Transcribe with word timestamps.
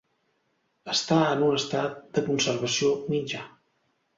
Està 0.93 1.17
en 1.35 1.45
un 1.49 1.59
estat 1.59 1.99
de 2.17 2.25
conservació 2.31 2.91
mitjà. 3.15 3.45